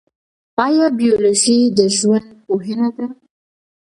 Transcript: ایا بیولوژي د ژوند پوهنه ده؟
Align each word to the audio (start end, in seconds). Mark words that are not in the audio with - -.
ایا 0.65 0.87
بیولوژي 0.99 1.59
د 1.77 1.79
ژوند 1.97 2.27
پوهنه 2.43 2.89
ده؟ 2.97 3.05